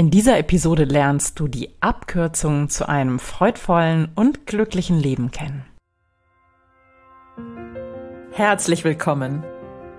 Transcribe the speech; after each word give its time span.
In 0.00 0.10
dieser 0.10 0.38
Episode 0.38 0.84
lernst 0.84 1.38
du 1.38 1.46
die 1.46 1.74
Abkürzungen 1.80 2.70
zu 2.70 2.88
einem 2.88 3.18
freudvollen 3.18 4.08
und 4.14 4.46
glücklichen 4.46 4.98
Leben 4.98 5.30
kennen. 5.30 5.66
Herzlich 8.32 8.82
willkommen. 8.82 9.44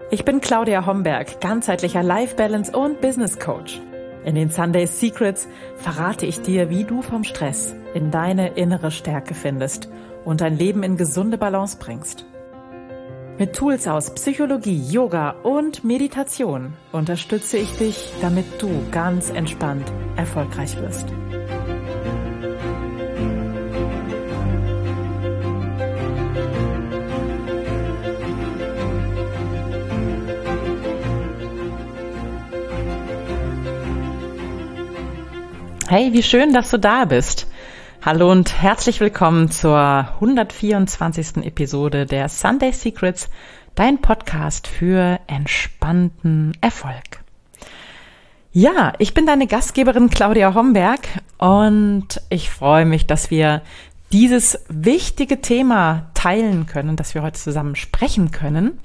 Ich 0.10 0.26
bin 0.26 0.42
Claudia 0.42 0.88
Homberg, 0.88 1.40
ganzheitlicher 1.40 2.02
Life 2.02 2.36
Balance 2.36 2.76
und 2.76 3.00
Business 3.00 3.38
Coach. 3.38 3.80
In 4.26 4.34
den 4.34 4.50
Sunday 4.50 4.88
Secrets 4.88 5.48
verrate 5.76 6.26
ich 6.26 6.42
dir, 6.42 6.72
wie 6.72 6.84
du 6.84 7.04
vom 7.04 7.24
Stress 7.24 7.76
in 7.94 8.10
deine 8.10 8.56
innere 8.56 8.90
Stärke 8.90 9.36
findest 9.36 9.88
und 10.26 10.42
dein 10.42 10.58
Leben 10.58 10.82
in 10.82 10.98
gesunde 10.98 11.38
Balance 11.38 11.78
bringst. 11.80 12.26
Mit 13.42 13.56
Tools 13.56 13.88
aus 13.88 14.14
Psychologie, 14.14 14.80
Yoga 14.92 15.32
und 15.42 15.84
Meditation 15.84 16.74
unterstütze 16.92 17.58
ich 17.58 17.72
dich, 17.72 18.12
damit 18.22 18.46
du 18.62 18.70
ganz 18.92 19.32
entspannt 19.32 19.92
erfolgreich 20.16 20.78
wirst. 20.78 21.08
Hey, 35.90 36.14
wie 36.14 36.22
schön, 36.22 36.54
dass 36.54 36.70
du 36.70 36.78
da 36.78 37.06
bist. 37.06 37.51
Hallo 38.04 38.32
und 38.32 38.60
herzlich 38.60 39.00
willkommen 39.00 39.52
zur 39.52 39.78
124. 39.78 41.46
Episode 41.46 42.08
der 42.08 42.30
Sunday 42.30 42.72
Secrets, 42.72 43.30
dein 43.76 44.02
Podcast 44.02 44.66
für 44.66 45.20
entspannten 45.28 46.58
Erfolg. 46.62 47.24
Ja, 48.52 48.94
ich 48.98 49.14
bin 49.14 49.28
deine 49.28 49.46
Gastgeberin 49.46 50.10
Claudia 50.10 50.56
Homberg 50.56 51.02
und 51.38 52.20
ich 52.30 52.50
freue 52.50 52.86
mich, 52.86 53.06
dass 53.06 53.30
wir 53.30 53.62
dieses 54.12 54.58
wichtige 54.68 55.40
Thema 55.40 56.10
teilen 56.16 56.66
können, 56.66 56.96
dass 56.96 57.14
wir 57.14 57.22
heute 57.22 57.40
zusammen 57.40 57.76
sprechen 57.76 58.32
können. 58.32 58.80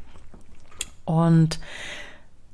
Und 1.06 1.58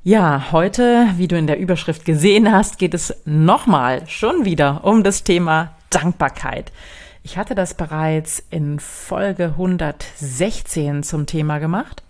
ja, 0.05 0.53
heute, 0.53 1.09
wie 1.17 1.27
du 1.27 1.37
in 1.37 1.49
der 1.49 1.59
Überschrift 1.59 2.05
gesehen 2.05 2.53
hast, 2.53 2.79
geht 2.79 2.95
es 2.95 3.13
nochmal 3.25 4.07
schon 4.07 4.45
wieder 4.45 4.85
um 4.85 5.03
das 5.03 5.25
Thema 5.25 5.75
Dankbarkeit. 5.93 6.73
Ich 7.23 7.39
hatte 7.39 7.55
das 7.55 7.75
bereits 7.75 8.43
in 8.51 8.81
Folge 8.81 9.45
116 9.57 11.03
zum 11.05 11.27
Thema 11.27 11.59
gemacht. 11.59 12.03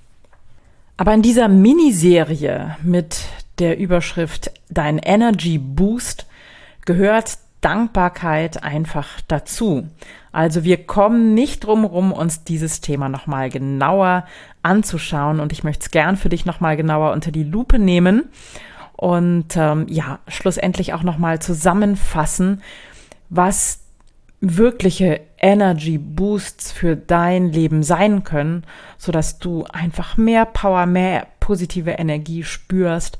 Aber 0.97 1.12
in 1.12 1.22
dieser 1.22 1.48
Miniserie 1.48 2.77
mit 2.83 3.20
der 3.58 3.78
Überschrift 3.78 4.50
Dein 4.70 4.98
Energy 4.98 5.58
Boost 5.58 6.27
gehört 6.84 7.38
Dankbarkeit 7.60 8.62
einfach 8.62 9.20
dazu. 9.28 9.88
Also 10.33 10.64
wir 10.64 10.86
kommen 10.86 11.34
nicht 11.34 11.64
drum 11.64 11.84
rum, 11.84 12.12
uns 12.12 12.44
dieses 12.44 12.80
Thema 12.80 13.08
nochmal 13.08 13.50
genauer 13.50 14.25
anzuschauen 14.62 15.41
und 15.41 15.53
ich 15.53 15.62
möchte 15.62 15.84
es 15.84 15.91
gern 15.91 16.16
für 16.16 16.28
dich 16.28 16.47
nochmal 16.47 16.77
genauer 16.77 17.12
unter 17.12 17.30
die 17.30 17.44
Lupe 17.44 17.78
nehmen 17.78 18.25
und 18.97 19.56
ähm, 19.56 19.86
ja, 19.88 20.20
schlussendlich 20.28 20.94
auch 20.94 21.03
nochmal 21.03 21.41
zusammenfassen, 21.41 22.62
was 23.34 23.80
wirkliche 24.42 25.20
Energy 25.38 25.97
Boosts 25.97 26.70
für 26.70 26.97
dein 26.97 27.50
Leben 27.50 27.83
sein 27.83 28.25
können, 28.25 28.64
so 28.98 29.11
dass 29.11 29.38
du 29.38 29.64
einfach 29.72 30.19
mehr 30.19 30.44
Power, 30.44 30.84
mehr 30.84 31.27
positive 31.41 31.92
Energie 31.92 32.44
spürst, 32.44 33.16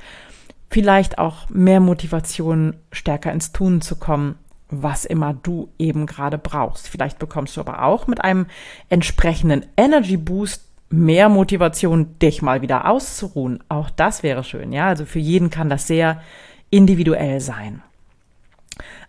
vielleicht 0.69 1.19
auch 1.19 1.49
mehr 1.49 1.81
Motivation, 1.81 2.75
stärker 2.93 3.33
ins 3.33 3.53
Tun 3.53 3.81
zu 3.81 3.97
kommen, 3.97 4.35
was 4.69 5.07
immer 5.07 5.33
du 5.33 5.71
eben 5.79 6.05
gerade 6.05 6.37
brauchst. 6.37 6.89
Vielleicht 6.89 7.19
bekommst 7.19 7.57
du 7.57 7.63
aber 7.63 7.83
auch 7.83 8.07
mit 8.07 8.23
einem 8.23 8.47
entsprechenden 8.91 9.65
Energy 9.79 10.19
Boost 10.19 10.69
mehr 10.91 11.31
Motivation, 11.31 12.19
dich 12.19 12.43
mal 12.43 12.61
wieder 12.61 12.87
auszuruhen. 12.87 13.65
Auch 13.71 13.89
das 13.89 14.23
wäre 14.23 14.45
schön, 14.45 14.73
ja. 14.73 14.89
Also 14.89 15.07
für 15.07 15.21
jeden 15.21 15.49
kann 15.49 15.71
das 15.71 15.87
sehr 15.87 16.21
individuell 16.69 17.41
sein. 17.41 17.83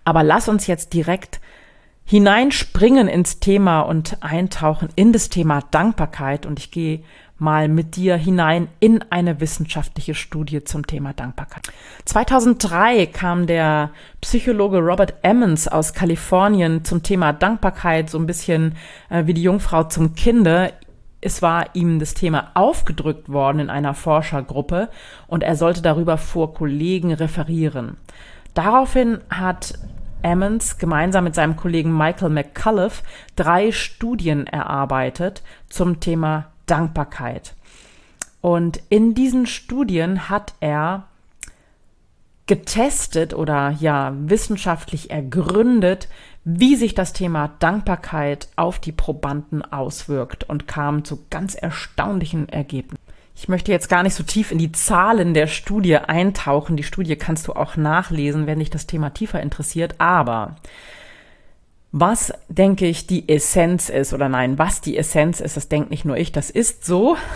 Aber 0.05 0.23
lass 0.23 0.47
uns 0.49 0.67
jetzt 0.67 0.93
direkt 0.93 1.39
hineinspringen 2.05 3.07
ins 3.07 3.39
Thema 3.39 3.81
und 3.81 4.17
eintauchen 4.21 4.89
in 4.95 5.13
das 5.13 5.29
Thema 5.29 5.61
Dankbarkeit. 5.71 6.45
Und 6.45 6.59
ich 6.59 6.71
gehe 6.71 7.01
mal 7.37 7.67
mit 7.67 7.95
dir 7.95 8.15
hinein 8.15 8.67
in 8.79 9.03
eine 9.09 9.39
wissenschaftliche 9.39 10.15
Studie 10.15 10.63
zum 10.63 10.87
Thema 10.87 11.13
Dankbarkeit. 11.13 11.67
2003 12.05 13.07
kam 13.07 13.47
der 13.47 13.91
Psychologe 14.21 14.79
Robert 14.79 15.15
Emmons 15.23 15.67
aus 15.67 15.93
Kalifornien 15.93 16.85
zum 16.85 17.03
Thema 17.03 17.33
Dankbarkeit 17.33 18.09
so 18.09 18.17
ein 18.17 18.25
bisschen 18.25 18.75
äh, 19.09 19.25
wie 19.25 19.33
die 19.33 19.43
Jungfrau 19.43 19.83
zum 19.83 20.15
Kinde. 20.15 20.73
Es 21.21 21.41
war 21.41 21.67
ihm 21.73 21.99
das 21.99 22.13
Thema 22.13 22.51
aufgedrückt 22.53 23.29
worden 23.29 23.59
in 23.59 23.69
einer 23.69 23.93
Forschergruppe 23.93 24.89
und 25.27 25.43
er 25.43 25.55
sollte 25.55 25.81
darüber 25.81 26.17
vor 26.17 26.53
Kollegen 26.53 27.13
referieren. 27.13 27.97
Daraufhin 28.53 29.19
hat 29.29 29.73
Emmons 30.23 30.77
gemeinsam 30.77 31.25
mit 31.25 31.35
seinem 31.35 31.55
Kollegen 31.55 31.95
Michael 31.95 32.29
McCullough 32.29 33.03
drei 33.35 33.71
Studien 33.71 34.47
erarbeitet 34.47 35.43
zum 35.69 35.99
Thema 35.99 36.51
Dankbarkeit. 36.65 37.53
Und 38.41 38.81
in 38.89 39.13
diesen 39.13 39.45
Studien 39.45 40.29
hat 40.29 40.53
er 40.59 41.07
getestet 42.45 43.33
oder 43.33 43.71
ja 43.79 44.13
wissenschaftlich 44.15 45.11
ergründet, 45.11 46.09
wie 46.43 46.75
sich 46.75 46.93
das 46.93 47.13
Thema 47.13 47.51
Dankbarkeit 47.59 48.49
auf 48.55 48.79
die 48.79 48.91
Probanden 48.91 49.61
auswirkt 49.61 50.43
und 50.49 50.67
kam 50.67 51.05
zu 51.05 51.25
ganz 51.29 51.55
erstaunlichen 51.55 52.49
Ergebnissen. 52.49 53.02
Ich 53.35 53.47
möchte 53.47 53.71
jetzt 53.71 53.89
gar 53.89 54.03
nicht 54.03 54.15
so 54.15 54.23
tief 54.23 54.51
in 54.51 54.57
die 54.57 54.71
Zahlen 54.71 55.33
der 55.33 55.47
Studie 55.47 55.97
eintauchen. 55.97 56.77
Die 56.77 56.83
Studie 56.83 57.15
kannst 57.15 57.47
du 57.47 57.53
auch 57.53 57.75
nachlesen, 57.75 58.47
wenn 58.47 58.59
dich 58.59 58.69
das 58.69 58.87
Thema 58.87 59.09
tiefer 59.09 59.41
interessiert. 59.41 59.95
Aber 59.97 60.55
was, 61.91 62.33
denke 62.47 62.87
ich, 62.87 63.05
die 63.05 63.29
Essenz 63.29 63.89
ist, 63.89 64.13
oder 64.13 64.29
nein, 64.29 64.57
was 64.57 64.81
die 64.81 64.97
Essenz 64.97 65.39
ist, 65.39 65.57
das 65.57 65.69
denkt 65.69 65.91
nicht 65.91 66.05
nur 66.05 66.17
ich, 66.17 66.31
das 66.31 66.49
ist 66.49 66.85
so. 66.85 67.17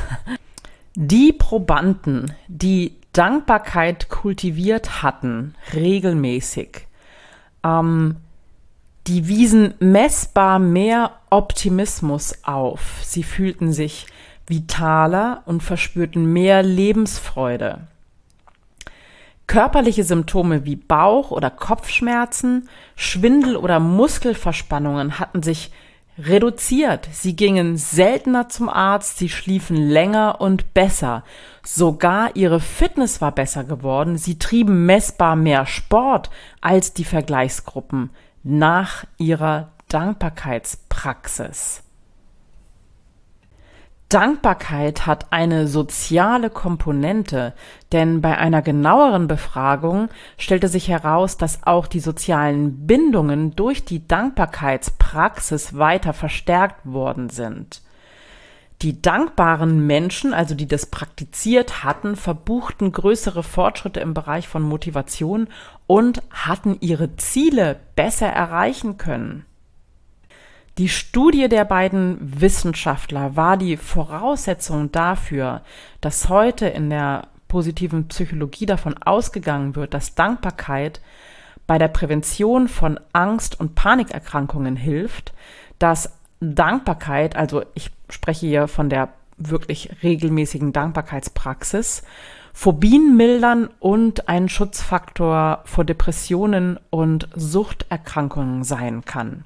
Die 0.99 1.31
Probanden, 1.31 2.33
die 2.47 2.95
Dankbarkeit 3.13 4.09
kultiviert 4.09 5.03
hatten, 5.03 5.53
regelmäßig, 5.75 6.87
ähm, 7.63 8.15
die 9.05 9.27
wiesen 9.27 9.75
messbar 9.79 10.57
mehr 10.57 11.11
Optimismus 11.29 12.39
auf. 12.41 12.99
Sie 13.03 13.21
fühlten 13.21 13.73
sich 13.73 14.07
vitaler 14.47 15.43
und 15.45 15.61
verspürten 15.61 16.31
mehr 16.31 16.63
Lebensfreude. 16.63 17.87
Körperliche 19.45 20.03
Symptome 20.03 20.65
wie 20.65 20.75
Bauch- 20.75 21.31
oder 21.31 21.49
Kopfschmerzen, 21.49 22.67
Schwindel 22.95 23.55
oder 23.55 23.79
Muskelverspannungen 23.79 25.19
hatten 25.19 25.41
sich 25.41 25.71
reduziert. 26.19 27.07
Sie 27.11 27.35
gingen 27.35 27.77
seltener 27.77 28.49
zum 28.49 28.69
Arzt, 28.69 29.17
sie 29.17 29.29
schliefen 29.29 29.77
länger 29.77 30.41
und 30.41 30.73
besser. 30.73 31.23
Sogar 31.63 32.35
ihre 32.35 32.59
Fitness 32.59 33.21
war 33.21 33.31
besser 33.31 33.63
geworden. 33.63 34.17
Sie 34.17 34.39
trieben 34.39 34.85
messbar 34.85 35.35
mehr 35.35 35.65
Sport 35.65 36.29
als 36.59 36.93
die 36.93 37.05
Vergleichsgruppen 37.05 38.09
nach 38.43 39.05
ihrer 39.17 39.69
Dankbarkeitspraxis. 39.87 41.83
Dankbarkeit 44.09 45.05
hat 45.05 45.33
eine 45.33 45.67
soziale 45.67 46.49
Komponente, 46.49 47.53
denn 47.91 48.21
bei 48.21 48.37
einer 48.37 48.61
genaueren 48.61 49.27
Befragung 49.27 50.07
stellte 50.37 50.69
sich 50.69 50.87
heraus, 50.87 51.35
dass 51.35 51.63
auch 51.63 51.87
die 51.87 51.99
sozialen 51.99 52.87
Bindungen 52.87 53.55
durch 53.57 53.83
die 53.83 54.07
Dankbarkeitspraxis 54.07 55.77
weiter 55.77 56.13
verstärkt 56.13 56.85
worden 56.85 57.29
sind. 57.29 57.81
Die 58.81 59.01
dankbaren 59.01 59.85
Menschen, 59.87 60.33
also 60.33 60.55
die 60.55 60.67
das 60.67 60.85
praktiziert 60.85 61.83
hatten, 61.83 62.15
verbuchten 62.15 62.93
größere 62.93 63.43
Fortschritte 63.43 63.99
im 63.99 64.13
Bereich 64.13 64.47
von 64.47 64.61
Motivation 64.61 65.49
und 65.85 66.21
hatten 66.29 66.77
ihre 66.79 67.17
Ziele 67.17 67.77
besser 67.95 68.27
erreichen 68.27 68.97
können. 68.97 69.46
Die 70.77 70.89
Studie 70.89 71.49
der 71.49 71.65
beiden 71.65 72.19
Wissenschaftler 72.21 73.35
war 73.35 73.57
die 73.57 73.77
Voraussetzung 73.77 74.91
dafür, 74.91 75.63
dass 76.01 76.29
heute 76.29 76.67
in 76.67 76.91
der 76.91 77.29
positiven 77.47 78.07
Psychologie 78.09 78.67
davon 78.67 78.95
ausgegangen 79.01 79.75
wird, 79.75 79.95
dass 79.95 80.13
Dankbarkeit 80.13 81.01
bei 81.65 81.79
der 81.79 81.87
Prävention 81.87 82.67
von 82.67 82.99
Angst- 83.11 83.59
und 83.59 83.73
Panikerkrankungen 83.73 84.75
hilft, 84.75 85.33
dass 85.79 86.13
Dankbarkeit, 86.41 87.35
also 87.35 87.63
ich 87.73 87.89
spreche 88.11 88.45
hier 88.45 88.67
von 88.67 88.87
der 88.91 89.09
wirklich 89.37 90.03
regelmäßigen 90.03 90.73
Dankbarkeitspraxis, 90.73 92.03
Phobien 92.53 93.17
mildern 93.17 93.69
und 93.79 94.29
ein 94.29 94.47
Schutzfaktor 94.47 95.63
vor 95.65 95.85
Depressionen 95.85 96.79
und 96.91 97.29
Suchterkrankungen 97.35 98.63
sein 98.63 99.03
kann. 99.05 99.43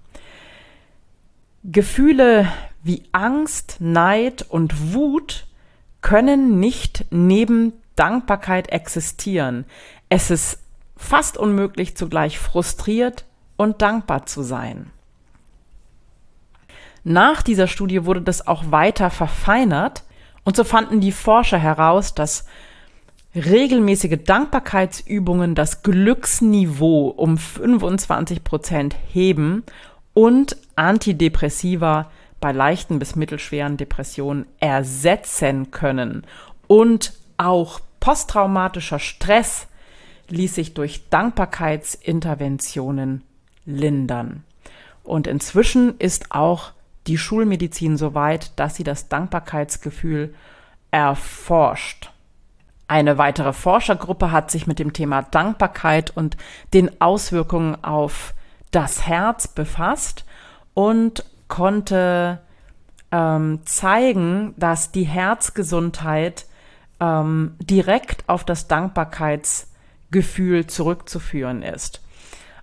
Gefühle 1.64 2.52
wie 2.84 3.04
Angst, 3.12 3.78
Neid 3.80 4.46
und 4.50 4.94
Wut 4.94 5.46
können 6.02 6.60
nicht 6.60 7.06
neben 7.12 7.74
Dankbarkeit 7.96 8.72
existieren. 8.72 9.66
Es 10.10 10.32
ist 10.32 10.60
fast 10.98 11.38
unmöglich, 11.38 11.96
zugleich 11.96 12.40
frustriert 12.40 13.26
und 13.58 13.82
dankbar 13.84 14.26
zu 14.26 14.42
sein. 14.42 14.90
Nach 17.04 17.42
dieser 17.44 17.68
Studie 17.68 18.06
wurde 18.06 18.22
das 18.22 18.48
auch 18.48 18.72
weiter 18.72 19.10
verfeinert 19.10 20.04
und 20.44 20.56
so 20.56 20.64
fanden 20.64 21.00
die 21.00 21.12
Forscher 21.12 21.60
heraus, 21.60 22.16
dass 22.16 22.46
regelmäßige 23.36 24.18
Dankbarkeitsübungen 24.26 25.56
das 25.56 25.84
Glücksniveau 25.84 27.08
um 27.10 27.38
25 27.38 28.44
Prozent 28.44 28.96
heben 29.12 29.64
und 30.14 30.58
Antidepressiva 30.76 32.12
bei 32.40 32.52
leichten 32.52 33.00
bis 33.00 33.16
mittelschweren 33.16 33.78
Depressionen 33.78 34.46
ersetzen 34.60 35.72
können. 35.72 36.28
Und 36.68 37.14
auch 37.38 37.80
posttraumatischer 38.00 39.00
Stress 39.00 39.68
ließ 40.30 40.54
sich 40.56 40.74
durch 40.74 41.10
Dankbarkeitsinterventionen 41.10 43.24
lindern. 43.66 44.44
Und 45.04 45.28
inzwischen 45.28 45.98
ist 46.00 46.32
auch 46.32 46.72
die 47.08 47.18
Schulmedizin 47.18 47.98
so 47.98 48.14
weit, 48.14 48.58
dass 48.60 48.76
sie 48.76 48.84
das 48.84 49.10
Dankbarkeitsgefühl 49.10 50.34
erforscht. 50.92 52.12
Eine 52.88 53.18
weitere 53.18 53.54
Forschergruppe 53.54 54.32
hat 54.32 54.52
sich 54.52 54.68
mit 54.68 54.78
dem 54.78 54.94
Thema 54.94 55.22
Dankbarkeit 55.22 56.16
und 56.16 56.38
den 56.74 57.02
Auswirkungen 57.02 57.82
auf 57.84 58.34
das 58.72 59.06
Herz 59.06 59.48
befasst 59.48 60.26
und 60.74 61.26
konnte 61.48 62.40
ähm, 63.12 63.60
zeigen, 63.66 64.54
dass 64.58 64.92
die 64.92 65.04
Herzgesundheit 65.04 66.46
ähm, 67.00 67.56
direkt 67.60 68.28
auf 68.28 68.46
das 68.46 68.68
Dankbarkeitsgefühl 68.68 70.68
zurückzuführen 70.68 71.62
ist. 71.62 72.02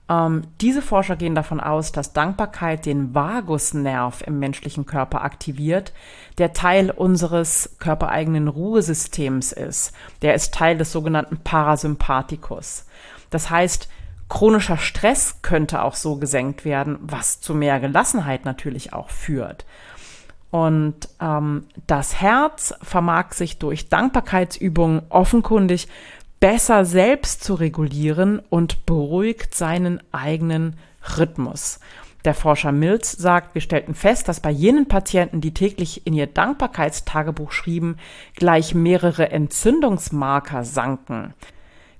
Ähm, 0.08 0.44
diese 0.62 0.80
Forscher 0.80 1.16
gehen 1.16 1.34
davon 1.34 1.60
aus, 1.60 1.92
dass 1.92 2.14
Dankbarkeit 2.14 2.86
den 2.86 3.14
Vagusnerv 3.14 4.22
im 4.22 4.38
menschlichen 4.38 4.86
Körper 4.86 5.22
aktiviert, 5.22 5.92
der 6.38 6.54
Teil 6.54 6.90
unseres 6.90 7.76
körpereigenen 7.78 8.48
Ruhesystems 8.48 9.52
ist. 9.52 9.92
Der 10.22 10.34
ist 10.34 10.54
Teil 10.54 10.78
des 10.78 10.92
sogenannten 10.92 11.38
Parasympathikus. 11.38 12.86
Das 13.28 13.50
heißt, 13.50 13.90
chronischer 14.28 14.76
Stress 14.76 15.42
könnte 15.42 15.82
auch 15.82 15.94
so 15.94 16.16
gesenkt 16.16 16.64
werden, 16.64 16.98
was 17.00 17.40
zu 17.40 17.54
mehr 17.54 17.80
Gelassenheit 17.80 18.44
natürlich 18.44 18.92
auch 18.92 19.10
führt. 19.10 19.64
Und 20.50 21.08
ähm, 21.20 21.66
das 21.86 22.20
Herz 22.20 22.74
vermag 22.82 23.32
sich 23.32 23.58
durch 23.58 23.88
Dankbarkeitsübungen 23.88 25.02
offenkundig 25.10 25.88
besser 26.40 26.84
selbst 26.84 27.42
zu 27.42 27.54
regulieren 27.54 28.40
und 28.48 28.86
beruhigt 28.86 29.54
seinen 29.54 30.00
eigenen 30.12 30.76
Rhythmus. 31.18 31.80
Der 32.24 32.34
Forscher 32.34 32.72
Mills 32.72 33.12
sagt, 33.12 33.54
wir 33.54 33.62
stellten 33.62 33.94
fest, 33.94 34.28
dass 34.28 34.40
bei 34.40 34.50
jenen 34.50 34.86
Patienten, 34.86 35.40
die 35.40 35.54
täglich 35.54 36.06
in 36.06 36.14
ihr 36.14 36.26
Dankbarkeitstagebuch 36.26 37.52
schrieben, 37.52 37.96
gleich 38.34 38.74
mehrere 38.74 39.30
Entzündungsmarker 39.30 40.64
sanken. 40.64 41.34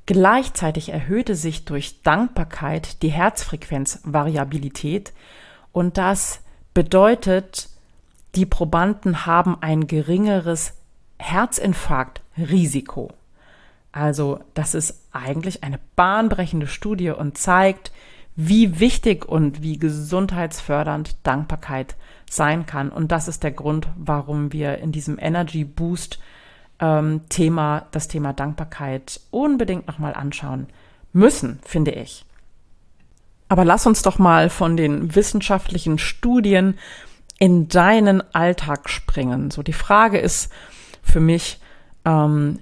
Gleichzeitig 0.09 0.89
erhöhte 0.89 1.35
sich 1.35 1.67
durch 1.67 2.01
Dankbarkeit 2.01 3.03
die 3.03 3.11
Herzfrequenzvariabilität 3.11 5.13
und 5.71 5.99
das 5.99 6.41
bedeutet, 6.73 7.69
die 8.35 8.47
Probanden 8.47 9.27
haben 9.27 9.59
ein 9.61 9.87
geringeres 9.87 10.73
Herzinfarktrisiko. 11.19 13.13
Also 13.93 14.41
das 14.55 14.75
ist 14.75 14.99
eigentlich 15.13 15.63
eine 15.63 15.79
bahnbrechende 15.95 16.69
Studie 16.69 17.11
und 17.11 17.37
zeigt, 17.37 17.93
wie 18.35 18.81
wichtig 18.81 19.27
und 19.27 19.61
wie 19.61 19.79
gesundheitsfördernd 19.79 21.17
Dankbarkeit 21.23 21.97
sein 22.31 22.65
kann. 22.65 22.89
Und 22.89 23.13
das 23.13 23.29
ist 23.29 23.43
der 23.43 23.53
Grund, 23.53 23.89
warum 23.95 24.55
wir 24.55 24.79
in 24.79 24.91
diesem 24.91 25.19
Energy 25.19 25.65
Boost 25.65 26.19
ähm, 26.81 27.23
Thema, 27.29 27.87
das 27.91 28.09
Thema 28.09 28.33
Dankbarkeit 28.33 29.21
unbedingt 29.31 29.87
nochmal 29.87 30.15
anschauen 30.15 30.67
müssen, 31.13 31.61
finde 31.65 31.93
ich. 31.93 32.25
Aber 33.49 33.65
lass 33.65 33.87
uns 33.87 34.03
doch 34.03 34.19
mal 34.19 34.51
von 34.51 34.77
den 34.77 35.15
wissenschaftlichen 35.15 35.99
Studien 35.99 36.79
in 37.39 37.69
deinen 37.69 38.23
Alltag 38.35 38.91
springen. 38.91 39.51
So 39.51 39.63
die 39.63 39.73
Frage 39.73 40.19
ist 40.19 40.53
für 41.03 41.21
mich, 41.21 41.59
ähm, 42.05 42.59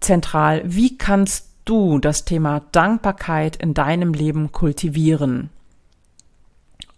zentral. 0.00 0.62
Wie 0.64 0.96
kannst 0.96 1.48
du 1.64 1.98
das 1.98 2.24
Thema 2.24 2.62
Dankbarkeit 2.72 3.56
in 3.56 3.74
deinem 3.74 4.14
Leben 4.14 4.52
kultivieren? 4.52 5.50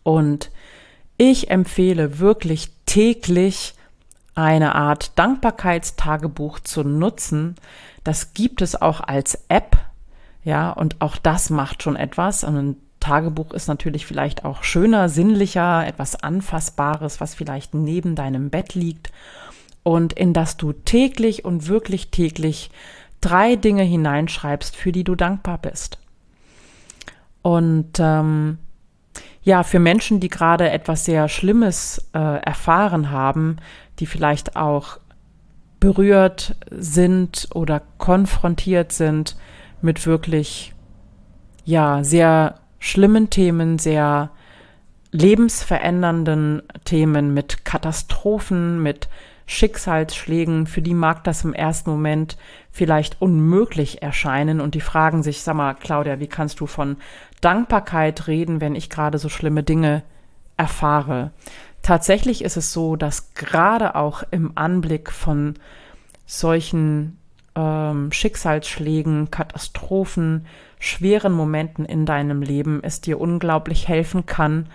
Und 0.02 0.50
ich 1.16 1.50
empfehle 1.50 2.18
wirklich 2.18 2.70
täglich 2.86 3.74
eine 4.34 4.74
Art 4.74 5.18
Dankbarkeitstagebuch 5.18 6.60
zu 6.60 6.82
nutzen. 6.82 7.54
Das 8.02 8.34
gibt 8.34 8.62
es 8.62 8.80
auch 8.80 9.00
als 9.00 9.38
App. 9.48 9.76
Ja, 10.44 10.70
und 10.70 11.00
auch 11.00 11.16
das 11.16 11.50
macht 11.50 11.82
schon 11.82 11.96
etwas. 11.96 12.44
Und 12.44 12.56
ein 12.56 12.76
Tagebuch 13.00 13.52
ist 13.52 13.68
natürlich 13.68 14.06
vielleicht 14.06 14.44
auch 14.44 14.62
schöner, 14.62 15.08
sinnlicher, 15.08 15.86
etwas 15.86 16.22
Anfassbares, 16.22 17.20
was 17.20 17.34
vielleicht 17.34 17.74
neben 17.74 18.14
deinem 18.14 18.50
Bett 18.50 18.74
liegt 18.74 19.10
und 19.84 20.14
in 20.14 20.32
das 20.32 20.56
du 20.56 20.72
täglich 20.72 21.44
und 21.44 21.68
wirklich 21.68 22.10
täglich 22.10 22.70
drei 23.20 23.54
Dinge 23.54 23.84
hineinschreibst, 23.84 24.74
für 24.74 24.90
die 24.90 25.04
du 25.04 25.14
dankbar 25.14 25.58
bist. 25.58 25.98
Und 27.42 27.92
ähm, 27.98 28.58
ja, 29.44 29.62
für 29.62 29.78
Menschen, 29.78 30.20
die 30.20 30.30
gerade 30.30 30.70
etwas 30.70 31.04
sehr 31.04 31.28
Schlimmes 31.28 32.08
äh, 32.14 32.18
erfahren 32.18 33.10
haben, 33.10 33.58
die 33.98 34.06
vielleicht 34.06 34.56
auch 34.56 34.98
berührt 35.80 36.56
sind 36.70 37.48
oder 37.54 37.82
konfrontiert 37.98 38.90
sind 38.90 39.36
mit 39.82 40.06
wirklich, 40.06 40.72
ja, 41.66 42.02
sehr 42.02 42.54
schlimmen 42.78 43.28
Themen, 43.28 43.78
sehr 43.78 44.30
lebensverändernden 45.12 46.62
Themen, 46.84 47.34
mit 47.34 47.66
Katastrophen, 47.66 48.82
mit 48.82 49.08
Schicksalsschlägen, 49.46 50.66
für 50.66 50.80
die 50.80 50.94
mag 50.94 51.22
das 51.24 51.44
im 51.44 51.52
ersten 51.52 51.90
Moment 51.90 52.38
vielleicht 52.74 53.22
unmöglich 53.22 54.02
erscheinen 54.02 54.60
und 54.60 54.74
die 54.74 54.80
fragen 54.80 55.22
sich, 55.22 55.42
sag 55.42 55.54
mal, 55.54 55.74
Claudia, 55.74 56.18
wie 56.18 56.26
kannst 56.26 56.58
du 56.58 56.66
von 56.66 56.96
Dankbarkeit 57.40 58.26
reden, 58.26 58.60
wenn 58.60 58.74
ich 58.74 58.90
gerade 58.90 59.18
so 59.18 59.28
schlimme 59.28 59.62
Dinge 59.62 60.02
erfahre? 60.56 61.30
Tatsächlich 61.82 62.42
ist 62.42 62.56
es 62.56 62.72
so, 62.72 62.96
dass 62.96 63.32
gerade 63.34 63.94
auch 63.94 64.24
im 64.32 64.52
Anblick 64.56 65.12
von 65.12 65.54
solchen 66.26 67.16
ähm, 67.54 68.10
Schicksalsschlägen, 68.10 69.30
Katastrophen, 69.30 70.46
schweren 70.80 71.32
Momenten 71.32 71.84
in 71.84 72.06
deinem 72.06 72.42
Leben 72.42 72.80
es 72.82 73.00
dir 73.00 73.20
unglaublich 73.20 73.86
helfen 73.86 74.26
kann, 74.26 74.66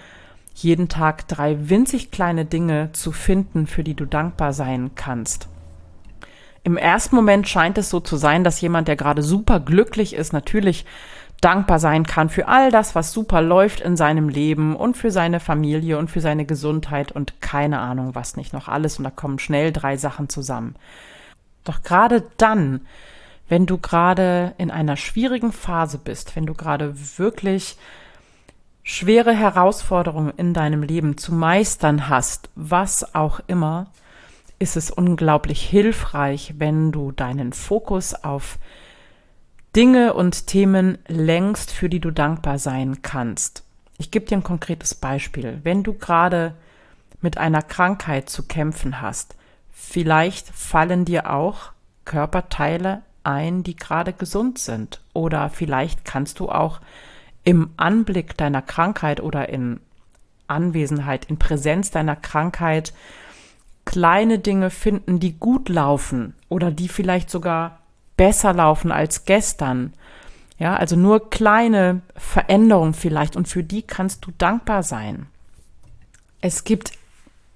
jeden 0.53 0.87
Tag 0.87 1.27
drei 1.27 1.69
winzig 1.69 2.11
kleine 2.11 2.45
Dinge 2.45 2.91
zu 2.93 3.11
finden, 3.11 3.67
für 3.67 3.83
die 3.83 3.95
du 3.95 4.05
dankbar 4.05 4.53
sein 4.53 4.91
kannst. 4.95 5.48
Im 6.63 6.77
ersten 6.77 7.15
Moment 7.15 7.47
scheint 7.47 7.77
es 7.77 7.89
so 7.89 7.99
zu 7.99 8.17
sein, 8.17 8.43
dass 8.43 8.61
jemand, 8.61 8.87
der 8.87 8.95
gerade 8.95 9.23
super 9.23 9.59
glücklich 9.59 10.13
ist, 10.13 10.33
natürlich 10.33 10.85
dankbar 11.41 11.79
sein 11.79 12.05
kann 12.05 12.29
für 12.29 12.47
all 12.47 12.69
das, 12.69 12.95
was 12.95 13.13
super 13.13 13.41
läuft 13.41 13.79
in 13.79 13.95
seinem 13.95 14.29
Leben 14.29 14.75
und 14.75 14.97
für 14.97 15.11
seine 15.11 15.39
Familie 15.39 15.97
und 15.97 16.11
für 16.11 16.21
seine 16.21 16.45
Gesundheit 16.45 17.11
und 17.11 17.41
keine 17.41 17.79
Ahnung, 17.79 18.13
was 18.13 18.35
nicht 18.35 18.53
noch 18.53 18.67
alles. 18.67 18.97
Und 18.97 19.05
da 19.05 19.09
kommen 19.09 19.39
schnell 19.39 19.71
drei 19.71 19.95
Sachen 19.95 20.27
zusammen. 20.27 20.75
Doch 21.63 21.83
gerade 21.83 22.23
dann, 22.37 22.81
wenn 23.47 23.65
du 23.65 23.77
gerade 23.77 24.53
in 24.57 24.69
einer 24.69 24.97
schwierigen 24.97 25.51
Phase 25.51 25.97
bist, 25.97 26.35
wenn 26.35 26.45
du 26.45 26.53
gerade 26.53 26.93
wirklich 27.17 27.77
schwere 28.83 29.33
Herausforderungen 29.33 30.33
in 30.35 30.53
deinem 30.53 30.83
Leben 30.83 31.17
zu 31.17 31.33
meistern 31.33 32.09
hast, 32.09 32.49
was 32.55 33.15
auch 33.15 33.39
immer, 33.47 33.87
ist 34.59 34.75
es 34.75 34.91
unglaublich 34.91 35.61
hilfreich, 35.61 36.55
wenn 36.57 36.91
du 36.91 37.11
deinen 37.11 37.53
Fokus 37.53 38.13
auf 38.13 38.59
Dinge 39.75 40.13
und 40.13 40.47
Themen 40.47 40.97
lenkst, 41.07 41.71
für 41.71 41.89
die 41.89 41.99
du 41.99 42.11
dankbar 42.11 42.59
sein 42.59 43.01
kannst. 43.01 43.63
Ich 43.97 44.11
gebe 44.11 44.25
dir 44.25 44.37
ein 44.37 44.43
konkretes 44.43 44.95
Beispiel. 44.95 45.59
Wenn 45.63 45.83
du 45.83 45.93
gerade 45.93 46.55
mit 47.21 47.37
einer 47.37 47.61
Krankheit 47.61 48.29
zu 48.29 48.43
kämpfen 48.43 49.01
hast, 49.01 49.35
vielleicht 49.71 50.47
fallen 50.49 51.05
dir 51.05 51.31
auch 51.31 51.71
Körperteile 52.05 53.01
ein, 53.23 53.63
die 53.63 53.75
gerade 53.75 54.13
gesund 54.13 54.57
sind. 54.57 55.01
Oder 55.13 55.49
vielleicht 55.49 56.05
kannst 56.05 56.39
du 56.39 56.49
auch 56.49 56.81
im 57.43 57.71
Anblick 57.77 58.35
deiner 58.37 58.61
Krankheit 58.61 59.21
oder 59.21 59.49
in 59.49 59.79
Anwesenheit, 60.47 61.25
in 61.25 61.37
Präsenz 61.37 61.91
deiner 61.91 62.15
Krankheit 62.15 62.93
kleine 63.89 64.37
Dinge 64.37 64.69
finden, 64.69 65.19
die 65.19 65.39
gut 65.39 65.67
laufen 65.67 66.35
oder 66.47 66.69
die 66.69 66.87
vielleicht 66.87 67.31
sogar 67.31 67.79
besser 68.17 68.53
laufen 68.53 68.91
als 68.91 69.25
gestern. 69.25 69.93
Ja, 70.59 70.75
also 70.75 70.95
nur 70.95 71.31
kleine 71.31 72.01
Veränderungen 72.15 72.93
vielleicht 72.93 73.35
und 73.35 73.47
für 73.47 73.63
die 73.63 73.81
kannst 73.81 74.27
du 74.27 74.31
dankbar 74.37 74.83
sein. 74.83 75.25
Es 76.39 76.65
gibt 76.65 76.91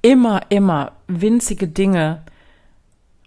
immer, 0.01 0.41
immer 0.49 0.93
winzige 1.07 1.67
Dinge 1.67 2.23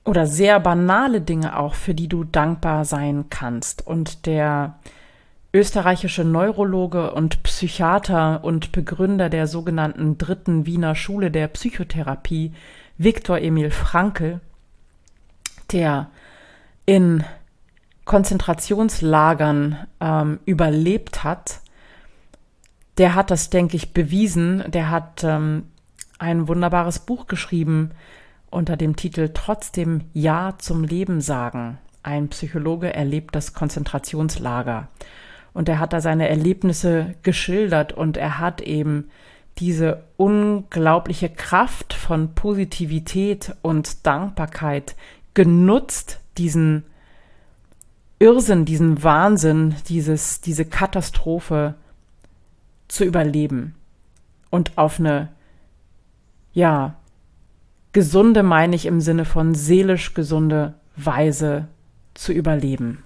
oder 0.04 0.26
sehr 0.26 0.58
banale 0.58 1.20
Dinge 1.20 1.56
auch, 1.56 1.74
für 1.74 1.94
die 1.94 2.08
du 2.08 2.24
dankbar 2.24 2.84
sein 2.84 3.26
kannst. 3.30 3.86
Und 3.86 4.26
der 4.26 4.80
österreichische 5.54 6.24
Neurologe 6.24 7.12
und 7.12 7.44
Psychiater 7.44 8.42
und 8.42 8.72
Begründer 8.72 9.30
der 9.30 9.46
sogenannten 9.46 10.18
dritten 10.18 10.66
Wiener 10.66 10.96
Schule 10.96 11.30
der 11.30 11.46
Psychotherapie, 11.46 12.52
Viktor 12.98 13.38
Emil 13.38 13.70
Frankl, 13.70 14.40
der 15.72 16.10
in 16.86 17.24
Konzentrationslagern 18.04 19.86
ähm, 20.00 20.38
überlebt 20.44 21.24
hat, 21.24 21.60
der 22.98 23.14
hat 23.14 23.30
das, 23.30 23.50
denke 23.50 23.76
ich, 23.76 23.92
bewiesen. 23.92 24.64
Der 24.68 24.90
hat 24.90 25.24
ähm, 25.24 25.64
ein 26.18 26.48
wunderbares 26.48 27.00
Buch 27.00 27.26
geschrieben 27.26 27.90
unter 28.48 28.76
dem 28.76 28.96
Titel 28.96 29.30
Trotzdem 29.34 30.02
Ja 30.14 30.54
zum 30.58 30.84
Leben 30.84 31.20
sagen. 31.20 31.78
Ein 32.02 32.28
Psychologe 32.28 32.94
erlebt 32.94 33.34
das 33.34 33.52
Konzentrationslager. 33.52 34.88
Und 35.52 35.68
er 35.68 35.80
hat 35.80 35.92
da 35.92 36.00
seine 36.00 36.28
Erlebnisse 36.28 37.14
geschildert 37.22 37.92
und 37.92 38.16
er 38.16 38.38
hat 38.38 38.60
eben 38.60 39.10
diese 39.58 40.04
unglaubliche 40.16 41.28
Kraft 41.28 41.94
von 41.94 42.34
Positivität 42.34 43.54
und 43.62 44.06
Dankbarkeit 44.06 44.96
genutzt, 45.34 46.20
diesen 46.36 46.84
Irrsinn, 48.18 48.64
diesen 48.64 49.02
Wahnsinn, 49.02 49.74
dieses, 49.88 50.40
diese 50.40 50.64
Katastrophe 50.64 51.74
zu 52.88 53.04
überleben 53.04 53.74
und 54.50 54.78
auf 54.78 54.98
eine, 54.98 55.28
ja, 56.52 56.94
gesunde 57.92 58.42
meine 58.42 58.76
ich 58.76 58.86
im 58.86 59.00
Sinne 59.00 59.24
von 59.24 59.54
seelisch 59.54 60.14
gesunde 60.14 60.74
Weise 60.96 61.68
zu 62.14 62.32
überleben. 62.32 63.02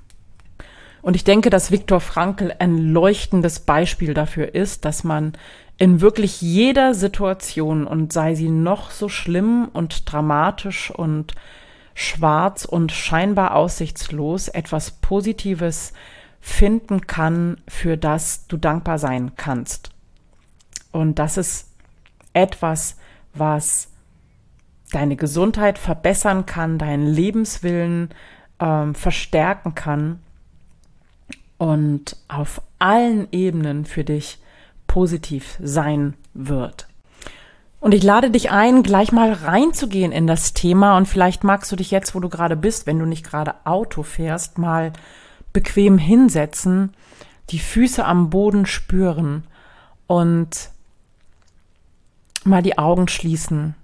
Und 1.03 1.17
ich 1.17 1.25
denke, 1.25 1.49
dass 1.49 1.71
Viktor 1.71 2.01
Frankl 2.01 2.55
ein 2.59 2.77
leuchtendes 2.77 3.61
Beispiel 3.61 4.15
dafür 4.15 4.55
ist, 4.55 4.85
dass 4.85 5.03
man 5.03 5.33
in 5.81 6.03
wirklich 6.03 6.43
jeder 6.43 6.93
Situation 6.93 7.87
und 7.87 8.13
sei 8.13 8.35
sie 8.35 8.51
noch 8.51 8.91
so 8.91 9.09
schlimm 9.09 9.67
und 9.73 10.13
dramatisch 10.13 10.91
und 10.91 11.35
schwarz 11.95 12.67
und 12.67 12.93
scheinbar 12.93 13.55
aussichtslos 13.55 14.49
etwas 14.49 14.91
Positives 14.91 15.95
finden 16.39 17.07
kann, 17.07 17.63
für 17.67 17.97
das 17.97 18.47
du 18.47 18.59
dankbar 18.59 18.99
sein 18.99 19.33
kannst. 19.37 19.91
Und 20.93 21.19
das 21.19 21.39
ist 21.39 21.71
etwas, 22.35 22.97
was 23.33 23.89
deine 24.93 25.17
Gesundheit 25.17 25.79
verbessern 25.79 26.45
kann, 26.45 26.77
deinen 26.77 27.07
Lebenswillen 27.07 28.11
ähm, 28.59 28.95
verstärken 28.95 29.75
kann 29.75 30.21
und 31.57 32.19
auf 32.29 32.61
allen 32.79 33.29
Ebenen 33.33 33.87
für 33.87 34.05
dich 34.05 34.40
positiv 34.91 35.57
sein 35.63 36.15
wird. 36.35 36.89
Und 37.79 37.95
ich 37.95 38.03
lade 38.03 38.31
dich 38.31 38.51
ein, 38.51 38.83
gleich 38.83 39.13
mal 39.13 39.33
reinzugehen 39.33 40.11
in 40.11 40.27
das 40.27 40.53
Thema 40.53 40.97
und 40.97 41.07
vielleicht 41.07 41.45
magst 41.45 41.71
du 41.71 41.77
dich 41.77 41.93
jetzt, 41.93 42.17
wo 42.17 42.19
du 42.21 42.29
gerade 42.29 42.57
bist, 42.57 42.89
wenn 42.89 42.99
du 42.99 43.07
nicht 43.07 43.25
gerade 43.25 43.55
Auto 43.65 44.03
fährst, 44.03 44.59
mal 44.59 44.93
bequem 45.53 45.97
hinsetzen, 45.97 46.93
die 47.51 47.61
Füße 47.61 48.05
am 48.05 48.31
Boden 48.31 48.67
spüren 48.67 49.45
und 50.09 50.71
mal 52.43 52.63
die 52.63 52.77
Augen 52.77 53.07
schließen 53.07 53.77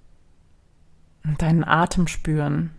und 1.24 1.40
deinen 1.40 1.62
Atem 1.62 2.08
spüren 2.08 2.72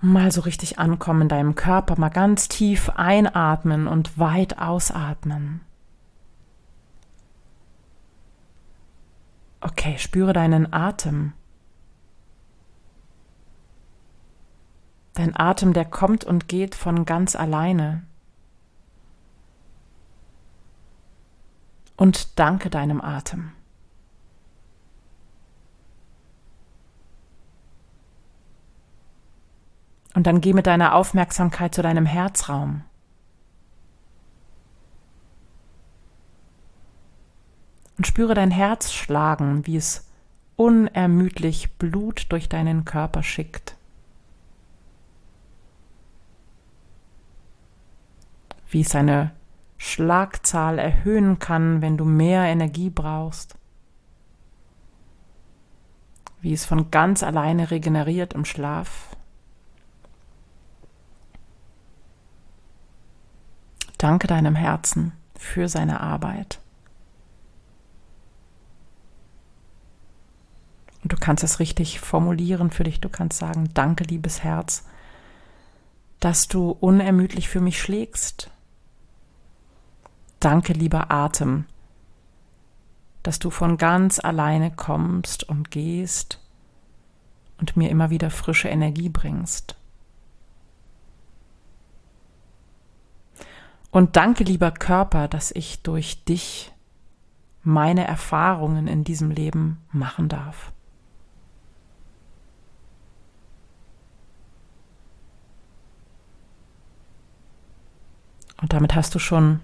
mal 0.00 0.30
so 0.30 0.42
richtig 0.42 0.78
ankommen 0.78 1.22
in 1.22 1.28
deinem 1.28 1.54
Körper, 1.56 1.98
mal 1.98 2.08
ganz 2.08 2.48
tief 2.48 2.90
einatmen 2.90 3.88
und 3.88 4.16
weit 4.16 4.60
ausatmen. 4.60 5.60
Okay, 9.60 9.98
spüre 9.98 10.32
deinen 10.32 10.72
Atem. 10.72 11.32
Dein 15.14 15.34
Atem, 15.34 15.72
der 15.72 15.84
kommt 15.84 16.24
und 16.24 16.48
geht 16.48 16.76
von 16.76 17.04
ganz 17.04 17.34
alleine. 17.34 18.04
Und 21.96 22.38
danke 22.38 22.70
deinem 22.70 23.00
Atem. 23.00 23.50
Und 30.14 30.26
dann 30.26 30.40
geh 30.40 30.52
mit 30.52 30.66
deiner 30.68 30.94
Aufmerksamkeit 30.94 31.74
zu 31.74 31.82
deinem 31.82 32.06
Herzraum. 32.06 32.84
Und 37.98 38.06
spüre 38.06 38.34
dein 38.34 38.52
Herz 38.52 38.92
schlagen, 38.92 39.66
wie 39.66 39.76
es 39.76 40.08
unermüdlich 40.56 41.72
Blut 41.74 42.26
durch 42.30 42.48
deinen 42.48 42.84
Körper 42.84 43.22
schickt. 43.22 43.76
Wie 48.70 48.82
es 48.82 48.90
seine 48.90 49.32
Schlagzahl 49.78 50.78
erhöhen 50.78 51.38
kann, 51.38 51.82
wenn 51.82 51.96
du 51.96 52.04
mehr 52.04 52.44
Energie 52.44 52.90
brauchst. 52.90 53.56
Wie 56.40 56.52
es 56.52 56.64
von 56.64 56.90
ganz 56.92 57.24
alleine 57.24 57.70
regeneriert 57.72 58.32
im 58.32 58.44
Schlaf. 58.44 59.16
Danke 63.96 64.28
deinem 64.28 64.54
Herzen 64.54 65.12
für 65.36 65.68
seine 65.68 66.00
Arbeit. 66.00 66.60
Und 71.02 71.12
du 71.12 71.16
kannst 71.28 71.44
es 71.44 71.60
richtig 71.60 72.00
formulieren 72.00 72.70
für 72.70 72.84
dich. 72.84 73.02
Du 73.02 73.10
kannst 73.10 73.38
sagen, 73.38 73.68
danke, 73.74 74.02
liebes 74.02 74.42
Herz, 74.44 74.86
dass 76.20 76.48
du 76.48 76.70
unermüdlich 76.70 77.50
für 77.50 77.60
mich 77.60 77.82
schlägst. 77.82 78.50
Danke, 80.40 80.72
lieber 80.72 81.10
Atem, 81.10 81.66
dass 83.22 83.38
du 83.38 83.50
von 83.50 83.76
ganz 83.76 84.18
alleine 84.18 84.70
kommst 84.70 85.46
und 85.46 85.70
gehst 85.70 86.42
und 87.58 87.76
mir 87.76 87.90
immer 87.90 88.08
wieder 88.08 88.30
frische 88.30 88.70
Energie 88.70 89.10
bringst. 89.10 89.76
Und 93.90 94.16
danke, 94.16 94.44
lieber 94.44 94.70
Körper, 94.70 95.28
dass 95.28 95.50
ich 95.50 95.82
durch 95.82 96.24
dich 96.24 96.72
meine 97.62 98.06
Erfahrungen 98.06 98.86
in 98.86 99.04
diesem 99.04 99.30
Leben 99.30 99.84
machen 99.92 100.30
darf. 100.30 100.72
Und 108.60 108.72
damit 108.72 108.94
hast 108.94 109.14
du 109.14 109.18
schon 109.18 109.60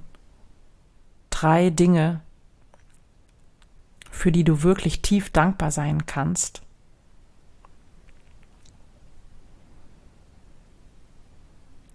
drei 1.30 1.70
Dinge, 1.70 2.20
für 4.10 4.30
die 4.30 4.44
du 4.44 4.62
wirklich 4.62 5.02
tief 5.02 5.30
dankbar 5.30 5.70
sein 5.70 6.06
kannst. 6.06 6.62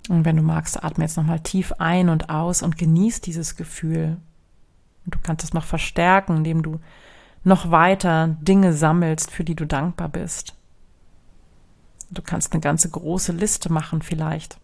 Und 0.09 0.25
wenn 0.25 0.35
du 0.35 0.41
magst, 0.41 0.83
atme 0.83 1.03
jetzt 1.05 1.17
nochmal 1.17 1.39
tief 1.39 1.71
ein 1.77 2.09
und 2.09 2.29
aus 2.29 2.63
und 2.63 2.77
genieß 2.77 3.21
dieses 3.21 3.55
Gefühl. 3.55 4.17
Und 5.05 5.15
du 5.15 5.19
kannst 5.21 5.43
es 5.43 5.53
noch 5.53 5.65
verstärken, 5.65 6.37
indem 6.37 6.63
du 6.63 6.79
noch 7.43 7.71
weiter 7.71 8.27
Dinge 8.41 8.73
sammelst, 8.73 9.31
für 9.31 9.43
die 9.43 9.55
du 9.55 9.65
dankbar 9.65 10.09
bist. 10.09 10.55
Du 12.09 12.21
kannst 12.23 12.51
eine 12.51 12.59
ganze 12.59 12.89
große 12.89 13.31
Liste 13.31 13.71
machen 13.71 14.01
vielleicht, 14.01 14.59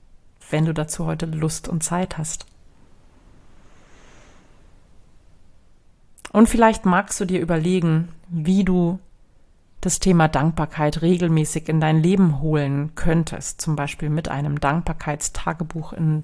wenn 0.50 0.66
du 0.66 0.74
dazu 0.74 1.06
heute 1.06 1.26
Lust 1.26 1.68
und 1.68 1.84
Zeit 1.84 2.18
hast. 2.18 2.46
Und 6.32 6.50
vielleicht 6.50 6.86
magst 6.86 7.20
du 7.20 7.26
dir 7.26 7.40
überlegen, 7.40 8.10
wie 8.28 8.64
du 8.64 9.00
das 9.80 10.00
Thema 10.00 10.28
Dankbarkeit 10.28 11.02
regelmäßig 11.02 11.70
in 11.70 11.80
dein 11.80 12.02
Leben 12.02 12.42
holen 12.42 12.94
könntest, 12.96 13.62
zum 13.62 13.76
Beispiel 13.76 14.10
mit 14.10 14.28
einem 14.30 14.60
Dankbarkeitstagebuch, 14.60 15.94
in 15.94 16.24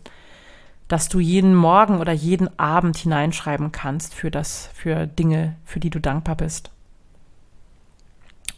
das 0.87 1.07
du 1.07 1.19
jeden 1.19 1.55
Morgen 1.55 1.99
oder 1.99 2.11
jeden 2.11 2.59
Abend 2.59 2.97
hineinschreiben 2.97 3.71
kannst 3.71 4.13
für 4.13 4.31
das, 4.31 4.69
für 4.73 5.07
Dinge, 5.07 5.55
für 5.63 5.79
die 5.79 5.89
du 5.89 6.01
dankbar 6.01 6.35
bist, 6.35 6.71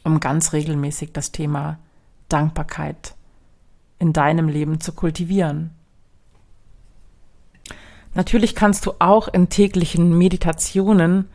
um 0.03 0.20
ganz 0.20 0.53
regelmäßig 0.53 1.12
das 1.12 1.32
Thema 1.32 1.77
Dankbarkeit 2.29 3.13
in 4.03 4.12
deinem 4.12 4.50
Leben 4.50 4.81
zu 4.81 4.91
kultivieren. 4.91 5.72
Natürlich 8.13 8.53
kannst 8.53 8.86
du 8.86 8.91
auch 9.00 9.29
in 9.29 9.48
täglichen 9.48 10.17
Meditationen 10.17 11.29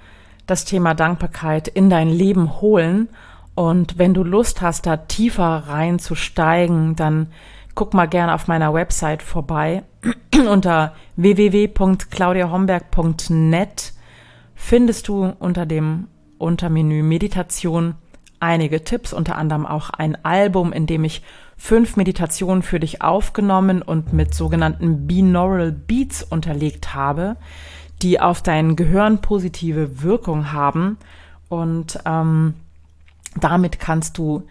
das 0.46 0.66
Thema 0.66 0.92
Dankbarkeit 0.92 1.66
in 1.66 1.88
dein 1.88 2.10
Leben 2.10 2.60
holen. 2.60 3.08
Und 3.54 3.96
wenn 3.96 4.12
du 4.12 4.22
Lust 4.22 4.60
hast, 4.60 4.84
da 4.84 4.98
tiefer 4.98 5.64
reinzusteigen, 5.66 6.94
dann 6.94 7.28
guck 7.74 7.94
mal 7.94 8.06
gerne 8.06 8.34
auf 8.34 8.48
meiner 8.48 8.74
Website 8.74 9.22
vorbei. 9.22 9.82
unter 10.46 10.94
www.claudiahomberg.net 11.16 13.94
findest 14.54 15.08
du 15.08 15.32
unter 15.38 15.64
dem 15.64 16.08
Untermenü 16.36 17.02
Meditation 17.02 17.94
einige 18.40 18.84
Tipps, 18.84 19.14
unter 19.14 19.36
anderem 19.36 19.66
auch 19.66 19.90
ein 19.90 20.24
Album, 20.24 20.72
in 20.72 20.86
dem 20.86 21.02
ich 21.04 21.22
fünf 21.58 21.96
Meditationen 21.96 22.62
für 22.62 22.80
dich 22.80 23.02
aufgenommen 23.02 23.82
und 23.82 24.12
mit 24.12 24.32
sogenannten 24.32 25.06
Binaural 25.06 25.72
Beats 25.72 26.22
unterlegt 26.22 26.94
habe, 26.94 27.36
die 28.00 28.20
auf 28.20 28.42
dein 28.42 28.76
Gehirn 28.76 29.20
positive 29.20 30.02
Wirkung 30.02 30.52
haben. 30.52 30.96
Und 31.48 31.98
ähm, 32.06 32.54
damit 33.36 33.80
kannst 33.80 34.16
du 34.16 34.44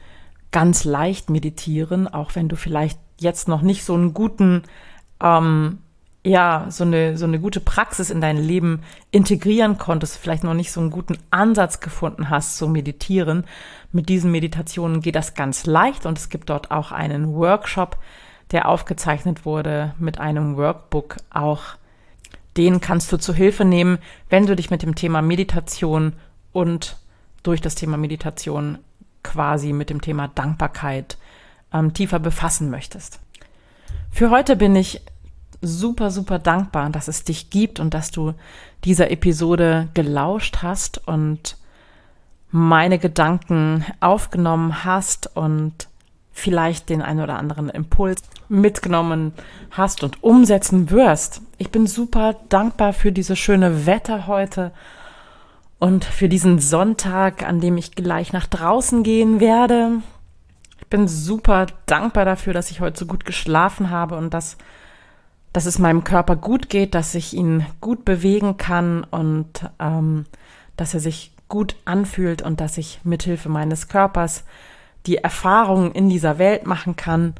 ganz 0.52 0.84
leicht 0.84 1.30
meditieren, 1.30 2.08
auch 2.08 2.36
wenn 2.36 2.50
du 2.50 2.56
vielleicht 2.56 3.00
jetzt 3.20 3.48
noch 3.48 3.62
nicht 3.62 3.84
so 3.84 3.94
einen 3.94 4.14
guten 4.14 4.64
ähm, 5.22 5.80
ja, 6.28 6.66
so 6.70 6.84
eine, 6.84 7.18
so 7.18 7.24
eine 7.24 7.40
gute 7.40 7.62
Praxis 7.62 8.10
in 8.10 8.20
dein 8.20 8.36
Leben 8.36 8.82
integrieren 9.12 9.78
konntest, 9.78 10.18
vielleicht 10.18 10.44
noch 10.44 10.54
nicht 10.54 10.74
so 10.74 10.82
einen 10.82 10.92
guten 10.92 11.18
Ansatz 11.32 11.80
gefunden 11.80 12.30
hast 12.30 12.58
zu 12.58 12.68
meditieren. 12.68 13.46
Mit 13.94 14.10
diesen 14.10 14.32
Meditationen 14.32 15.00
geht 15.00 15.16
das 15.16 15.36
ganz 15.36 15.66
leicht 15.66 16.06
und 16.06 16.18
es 16.18 16.28
gibt 16.28 16.50
dort 16.50 16.70
auch 16.70 16.92
einen 16.92 17.34
Workshop, 17.34 17.98
der 18.52 18.68
aufgezeichnet 18.68 19.46
wurde 19.46 19.94
mit 20.00 20.20
einem 20.20 20.58
Workbook 20.58 21.16
auch. 21.30 21.64
Den 22.58 22.82
kannst 22.82 23.10
du 23.14 23.18
zu 23.18 23.34
Hilfe 23.34 23.64
nehmen, 23.64 23.98
wenn 24.30 24.48
du 24.48 24.56
dich 24.58 24.70
mit 24.70 24.84
dem 24.84 24.96
Thema 24.96 25.22
Meditation 25.22 26.12
und 26.52 26.98
durch 27.42 27.62
das 27.62 27.76
Thema 27.76 27.96
Meditation 27.96 28.80
quasi 29.24 29.72
mit 29.72 29.90
dem 29.90 30.02
Thema 30.02 30.28
Dankbarkeit 30.28 31.18
ähm, 31.74 31.94
tiefer 31.94 32.20
befassen 32.20 32.70
möchtest. 32.70 33.22
Für 34.12 34.30
heute 34.30 34.58
bin 34.58 34.76
ich 34.76 35.02
super, 35.62 36.12
super 36.12 36.40
dankbar, 36.40 36.90
dass 36.90 37.08
es 37.08 37.24
dich 37.24 37.50
gibt 37.50 37.80
und 37.80 37.94
dass 37.94 38.12
du 38.12 38.34
dieser 38.84 39.12
Episode 39.12 39.90
gelauscht 39.94 40.60
hast 40.62 41.08
und 41.08 41.58
meine 42.50 43.00
Gedanken 43.00 43.86
aufgenommen 44.00 44.84
hast 44.84 45.36
und 45.36 45.88
vielleicht 46.32 46.90
den 46.90 47.02
einen 47.02 47.22
oder 47.22 47.38
anderen 47.38 47.70
Impuls 47.70 48.22
mitgenommen 48.48 49.34
hast 49.72 50.04
und 50.04 50.24
umsetzen 50.24 50.92
wirst. 50.92 51.42
Ich 51.58 51.72
bin 51.72 51.88
super 51.88 52.36
dankbar 52.50 52.94
für 52.94 53.12
dieses 53.12 53.40
schöne 53.40 53.86
Wetter 53.86 54.28
heute 54.28 54.72
und 55.80 56.06
für 56.06 56.30
diesen 56.30 56.60
Sonntag, 56.60 57.44
an 57.44 57.60
dem 57.60 57.78
ich 57.78 57.96
gleich 57.96 58.34
nach 58.34 58.46
draußen 58.46 59.04
gehen 59.04 59.40
werde. 59.40 60.02
Ich 60.80 60.88
bin 60.88 61.08
super 61.08 61.66
dankbar 61.88 62.24
dafür, 62.24 62.54
dass 62.54 62.72
ich 62.72 62.82
heute 62.82 63.00
so 63.00 63.08
gut 63.08 63.26
geschlafen 63.26 63.90
habe 63.90 64.16
und 64.16 64.34
dass 64.34 64.58
dass 65.54 65.66
es 65.66 65.80
meinem 65.80 66.04
Körper 66.04 66.36
gut 66.36 66.70
geht, 66.70 66.94
dass 66.96 67.16
ich 67.16 67.34
ihn 67.34 67.66
gut 67.82 68.06
bewegen 68.06 68.58
kann 68.58 69.04
und 69.04 69.70
ähm, 69.80 70.26
dass 70.76 70.94
er 70.94 71.00
sich 71.00 71.32
gut 71.48 71.76
anfühlt 71.86 72.42
und 72.42 72.62
dass 72.62 72.78
ich 72.78 73.00
mithilfe 73.04 73.50
meines 73.50 73.88
Körpers 73.88 74.44
die 75.06 75.18
Erfahrungen 75.18 75.92
in 75.94 76.10
dieser 76.10 76.38
Welt 76.38 76.66
machen 76.66 76.96
kann. 76.96 77.34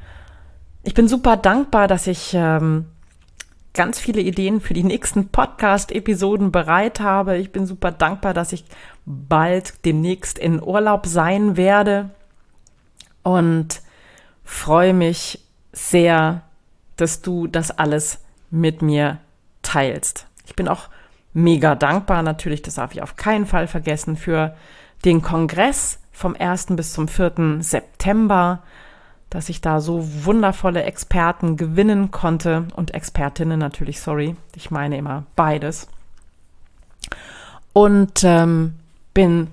Ich 0.84 0.94
bin 0.94 1.08
super 1.08 1.36
dankbar, 1.36 1.88
dass 1.88 2.08
ich 2.08 2.34
ähm, 2.34 2.86
ganz 3.74 4.00
viele 4.00 4.22
Ideen 4.22 4.62
für 4.62 4.74
die 4.74 4.84
nächsten 4.84 5.28
Podcast-Episoden 5.28 6.52
bereit 6.52 7.00
habe. 7.00 7.38
Ich 7.38 7.52
bin 7.52 7.66
super 7.68 7.92
dankbar, 7.92 8.34
dass 8.34 8.54
ich 8.54 8.66
bald 9.06 9.86
demnächst 9.86 10.40
in 10.40 10.64
Urlaub 10.64 11.06
sein 11.06 11.58
werde 11.58 12.10
und 13.24 13.82
freue 14.44 14.94
mich 14.94 15.44
sehr, 15.74 16.42
dass 16.98 17.22
du 17.22 17.48
das 17.48 17.72
alles 17.72 18.20
mit 18.50 18.82
mir 18.82 19.20
teilst. 19.62 20.28
Ich 20.46 20.56
bin 20.56 20.68
auch 20.68 20.90
mega 21.34 21.76
dankbar, 21.76 22.24
natürlich, 22.24 22.62
das 22.62 22.76
darf 22.76 22.94
ich 22.94 23.02
auf 23.02 23.16
keinen 23.16 23.46
Fall 23.46 23.68
vergessen, 23.68 24.16
für 24.16 24.56
den 25.06 25.22
Kongress 25.22 26.00
vom 26.12 26.36
1. 26.36 26.68
bis 26.72 26.94
zum 26.94 27.08
4. 27.08 27.58
September, 27.60 28.64
dass 29.30 29.50
ich 29.50 29.62
da 29.62 29.82
so 29.82 30.26
wundervolle 30.26 30.84
Experten 30.84 31.58
gewinnen 31.58 32.12
konnte 32.12 32.68
und 32.76 32.94
Expertinnen 32.94 33.60
natürlich, 33.60 34.00
sorry, 34.00 34.36
ich 34.56 34.72
meine 34.72 34.98
immer 34.98 35.26
beides. 35.36 35.88
Und 37.74 38.24
ähm, 38.24 38.80
bin 39.14 39.50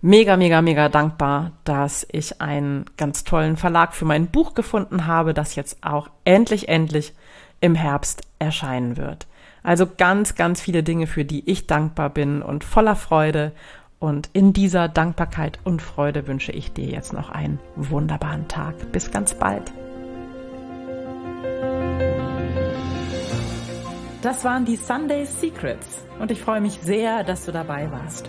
mega, 0.00 0.36
mega, 0.36 0.62
mega 0.62 0.88
dankbar, 0.88 1.52
dass 1.64 2.06
ich 2.10 2.40
einen 2.40 2.86
ganz 2.96 3.24
tollen 3.24 3.56
Verlag 3.56 3.94
für 3.94 4.04
mein 4.04 4.28
Buch 4.28 4.54
gefunden 4.54 5.06
habe, 5.06 5.34
das 5.34 5.54
jetzt 5.54 5.78
auch 5.82 6.08
endlich, 6.24 6.68
endlich 6.68 7.14
im 7.60 7.74
Herbst 7.74 8.22
erscheinen 8.38 8.96
wird. 8.96 9.26
Also 9.62 9.86
ganz, 9.86 10.34
ganz 10.34 10.60
viele 10.60 10.82
Dinge, 10.82 11.06
für 11.06 11.24
die 11.24 11.48
ich 11.50 11.66
dankbar 11.66 12.10
bin 12.10 12.42
und 12.42 12.64
voller 12.64 12.96
Freude. 12.96 13.52
Und 13.98 14.30
in 14.32 14.52
dieser 14.52 14.88
Dankbarkeit 14.88 15.58
und 15.64 15.82
Freude 15.82 16.28
wünsche 16.28 16.52
ich 16.52 16.72
dir 16.72 16.86
jetzt 16.86 17.12
noch 17.12 17.30
einen 17.30 17.58
wunderbaren 17.74 18.46
Tag. 18.46 18.92
Bis 18.92 19.10
ganz 19.10 19.34
bald. 19.34 19.72
Das 24.22 24.44
waren 24.44 24.64
die 24.64 24.76
Sunday 24.76 25.26
Secrets 25.26 26.04
und 26.18 26.30
ich 26.30 26.40
freue 26.40 26.60
mich 26.60 26.78
sehr, 26.82 27.24
dass 27.24 27.44
du 27.44 27.52
dabei 27.52 27.90
warst. 27.90 28.28